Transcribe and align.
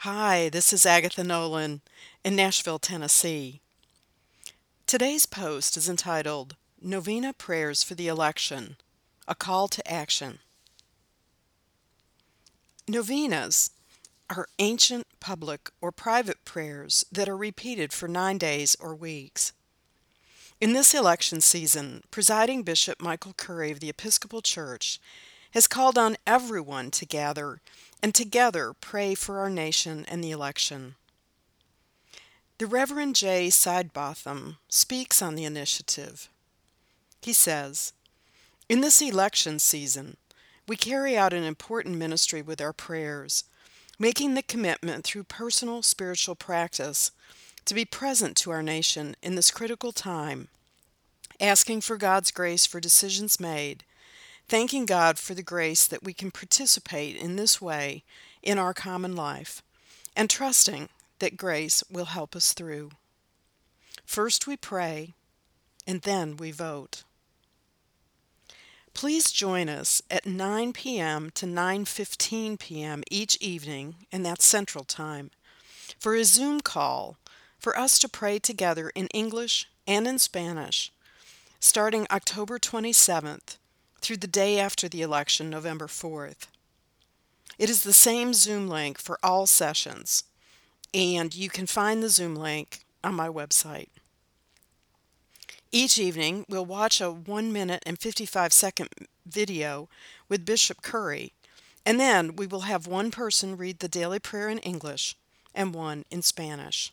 Hi, 0.00 0.50
this 0.50 0.74
is 0.74 0.84
Agatha 0.84 1.24
Nolan 1.24 1.80
in 2.22 2.36
Nashville, 2.36 2.78
Tennessee. 2.78 3.62
Today's 4.86 5.24
post 5.24 5.74
is 5.78 5.88
entitled 5.88 6.54
Novena 6.82 7.32
Prayers 7.32 7.82
for 7.82 7.94
the 7.94 8.06
Election 8.06 8.76
A 9.26 9.34
Call 9.34 9.68
to 9.68 9.90
Action. 9.90 10.40
Novenas 12.86 13.70
are 14.28 14.48
ancient 14.58 15.06
public 15.18 15.70
or 15.80 15.90
private 15.90 16.44
prayers 16.44 17.06
that 17.10 17.28
are 17.28 17.36
repeated 17.36 17.94
for 17.94 18.06
nine 18.06 18.36
days 18.36 18.76
or 18.78 18.94
weeks. 18.94 19.54
In 20.60 20.74
this 20.74 20.94
election 20.94 21.40
season, 21.40 22.02
presiding 22.10 22.64
Bishop 22.64 23.00
Michael 23.00 23.32
Curry 23.32 23.70
of 23.70 23.80
the 23.80 23.88
Episcopal 23.88 24.42
Church 24.42 25.00
has 25.56 25.66
called 25.66 25.96
on 25.96 26.18
everyone 26.26 26.90
to 26.90 27.06
gather 27.06 27.62
and 28.02 28.14
together 28.14 28.74
pray 28.78 29.14
for 29.14 29.38
our 29.38 29.48
nation 29.48 30.04
and 30.06 30.22
the 30.22 30.30
election. 30.30 30.96
The 32.58 32.66
Reverend 32.66 33.16
J. 33.16 33.48
Sidebotham 33.48 34.58
speaks 34.68 35.22
on 35.22 35.34
the 35.34 35.46
initiative. 35.46 36.28
He 37.22 37.32
says, 37.32 37.94
In 38.68 38.82
this 38.82 39.00
election 39.00 39.58
season, 39.58 40.18
we 40.68 40.76
carry 40.76 41.16
out 41.16 41.32
an 41.32 41.42
important 41.42 41.96
ministry 41.96 42.42
with 42.42 42.60
our 42.60 42.74
prayers, 42.74 43.44
making 43.98 44.34
the 44.34 44.42
commitment 44.42 45.04
through 45.04 45.24
personal 45.24 45.82
spiritual 45.82 46.34
practice 46.34 47.12
to 47.64 47.72
be 47.72 47.86
present 47.86 48.36
to 48.36 48.50
our 48.50 48.62
nation 48.62 49.16
in 49.22 49.36
this 49.36 49.50
critical 49.50 49.92
time, 49.92 50.48
asking 51.40 51.80
for 51.80 51.96
God's 51.96 52.30
grace 52.30 52.66
for 52.66 52.78
decisions 52.78 53.40
made 53.40 53.84
thanking 54.48 54.86
God 54.86 55.18
for 55.18 55.34
the 55.34 55.42
grace 55.42 55.86
that 55.86 56.04
we 56.04 56.12
can 56.12 56.30
participate 56.30 57.16
in 57.16 57.36
this 57.36 57.60
way 57.60 58.04
in 58.42 58.58
our 58.58 58.74
common 58.74 59.16
life, 59.16 59.62
and 60.14 60.30
trusting 60.30 60.88
that 61.18 61.36
grace 61.36 61.82
will 61.90 62.06
help 62.06 62.36
us 62.36 62.52
through. 62.52 62.90
First 64.04 64.46
we 64.46 64.56
pray, 64.56 65.14
and 65.86 66.02
then 66.02 66.36
we 66.36 66.52
vote. 66.52 67.02
Please 68.94 69.30
join 69.30 69.68
us 69.68 70.00
at 70.10 70.24
9 70.24 70.72
p.m. 70.72 71.30
to 71.34 71.44
9:15 71.44 72.58
p.m. 72.58 73.02
each 73.10 73.36
evening, 73.42 73.96
and 74.10 74.24
that's 74.24 74.46
Central 74.46 74.84
Time, 74.84 75.30
for 75.98 76.14
a 76.14 76.24
Zoom 76.24 76.60
call 76.60 77.18
for 77.58 77.76
us 77.76 77.98
to 77.98 78.08
pray 78.08 78.38
together 78.38 78.90
in 78.94 79.08
English 79.08 79.68
and 79.86 80.06
in 80.06 80.18
Spanish, 80.18 80.92
starting 81.60 82.06
October 82.10 82.58
27th 82.58 83.56
through 84.00 84.18
the 84.18 84.26
day 84.26 84.58
after 84.58 84.88
the 84.88 85.02
election, 85.02 85.50
November 85.50 85.86
4th. 85.86 86.46
It 87.58 87.70
is 87.70 87.82
the 87.82 87.92
same 87.92 88.34
Zoom 88.34 88.68
link 88.68 88.98
for 88.98 89.18
all 89.22 89.46
sessions, 89.46 90.24
and 90.92 91.34
you 91.34 91.48
can 91.48 91.66
find 91.66 92.02
the 92.02 92.08
Zoom 92.08 92.34
link 92.34 92.80
on 93.02 93.14
my 93.14 93.28
website. 93.28 93.88
Each 95.72 95.98
evening, 95.98 96.46
we'll 96.48 96.64
watch 96.64 97.00
a 97.00 97.10
1 97.10 97.52
minute 97.52 97.82
and 97.84 97.98
55 97.98 98.52
second 98.52 98.88
video 99.26 99.88
with 100.28 100.44
Bishop 100.44 100.82
Curry, 100.82 101.32
and 101.84 101.98
then 101.98 102.36
we 102.36 102.46
will 102.46 102.60
have 102.60 102.86
one 102.86 103.10
person 103.10 103.56
read 103.56 103.78
the 103.78 103.88
daily 103.88 104.18
prayer 104.18 104.48
in 104.48 104.58
English 104.58 105.16
and 105.54 105.74
one 105.74 106.04
in 106.10 106.22
Spanish. 106.22 106.92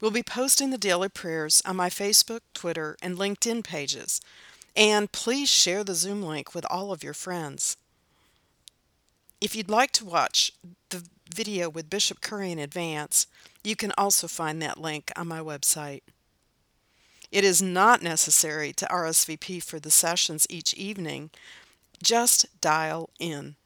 We'll 0.00 0.10
be 0.10 0.22
posting 0.22 0.70
the 0.70 0.78
daily 0.78 1.08
prayers 1.08 1.62
on 1.64 1.76
my 1.76 1.88
Facebook, 1.88 2.40
Twitter, 2.54 2.96
and 3.00 3.16
LinkedIn 3.16 3.64
pages, 3.64 4.20
and 4.76 5.10
please 5.10 5.48
share 5.48 5.82
the 5.82 5.94
Zoom 5.94 6.22
link 6.22 6.54
with 6.54 6.66
all 6.70 6.92
of 6.92 7.02
your 7.02 7.14
friends. 7.14 7.76
If 9.40 9.56
you'd 9.56 9.70
like 9.70 9.90
to 9.92 10.04
watch 10.04 10.52
the 10.90 11.02
video 11.34 11.68
with 11.68 11.90
Bishop 11.90 12.20
Curry 12.20 12.52
in 12.52 12.58
advance, 12.58 13.26
you 13.64 13.74
can 13.74 13.92
also 13.96 14.28
find 14.28 14.60
that 14.62 14.78
link 14.80 15.10
on 15.16 15.28
my 15.28 15.40
website. 15.40 16.02
It 17.32 17.42
is 17.42 17.60
not 17.60 18.02
necessary 18.02 18.72
to 18.74 18.86
RSVP 18.86 19.62
for 19.62 19.80
the 19.80 19.90
sessions 19.90 20.46
each 20.48 20.74
evening, 20.74 21.30
just 22.02 22.60
dial 22.60 23.10
in. 23.18 23.56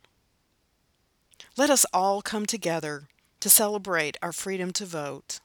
Let 1.56 1.70
us 1.70 1.84
all 1.92 2.22
come 2.22 2.46
together 2.46 3.08
to 3.40 3.50
celebrate 3.50 4.16
our 4.22 4.32
freedom 4.32 4.72
to 4.72 4.86
vote. 4.86 5.40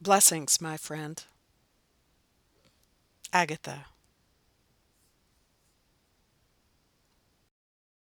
Blessings, 0.00 0.60
my 0.60 0.76
friend. 0.76 1.24
Agatha. 3.32 3.95